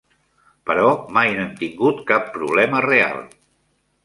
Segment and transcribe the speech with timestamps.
[0.69, 3.23] Però mai no hem tingut cap problema real.